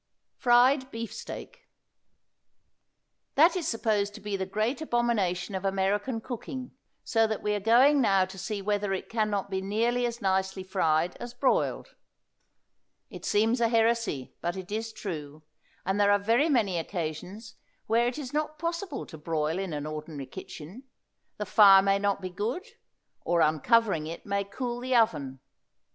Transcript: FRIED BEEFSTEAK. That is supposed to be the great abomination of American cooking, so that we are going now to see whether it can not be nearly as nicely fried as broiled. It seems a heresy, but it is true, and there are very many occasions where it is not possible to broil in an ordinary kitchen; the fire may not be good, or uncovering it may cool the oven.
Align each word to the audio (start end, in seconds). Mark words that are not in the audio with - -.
FRIED 0.37 0.89
BEEFSTEAK. 0.89 1.69
That 3.35 3.55
is 3.55 3.67
supposed 3.67 4.15
to 4.15 4.19
be 4.19 4.35
the 4.35 4.47
great 4.47 4.81
abomination 4.81 5.53
of 5.53 5.63
American 5.63 6.19
cooking, 6.21 6.71
so 7.03 7.27
that 7.27 7.43
we 7.43 7.53
are 7.53 7.59
going 7.59 8.01
now 8.01 8.25
to 8.25 8.39
see 8.39 8.63
whether 8.63 8.93
it 8.93 9.09
can 9.09 9.29
not 9.29 9.51
be 9.51 9.61
nearly 9.61 10.07
as 10.07 10.19
nicely 10.19 10.63
fried 10.63 11.15
as 11.17 11.35
broiled. 11.35 11.93
It 13.11 13.25
seems 13.25 13.61
a 13.61 13.69
heresy, 13.69 14.33
but 14.41 14.57
it 14.57 14.71
is 14.71 14.91
true, 14.91 15.43
and 15.85 15.99
there 15.99 16.09
are 16.11 16.17
very 16.17 16.49
many 16.49 16.79
occasions 16.79 17.53
where 17.85 18.07
it 18.07 18.17
is 18.17 18.33
not 18.33 18.57
possible 18.57 19.05
to 19.05 19.19
broil 19.19 19.59
in 19.59 19.71
an 19.71 19.85
ordinary 19.85 20.25
kitchen; 20.25 20.81
the 21.37 21.45
fire 21.45 21.83
may 21.83 21.99
not 21.99 22.21
be 22.21 22.29
good, 22.31 22.65
or 23.23 23.41
uncovering 23.41 24.07
it 24.07 24.25
may 24.25 24.43
cool 24.45 24.79
the 24.79 24.95
oven. 24.95 25.41